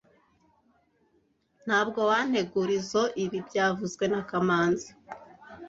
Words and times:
Ntabwo 1.65 1.99
wantegurizoe 2.09 3.09
ibi 3.23 3.39
byavuzwe 3.47 4.05
na 4.11 4.21
kamanzi 4.29 4.89